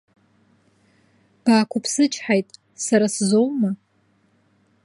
Баақәыԥсычҳаит, 1.43 2.47
сара 2.85 3.07
сзоума? 3.15 3.71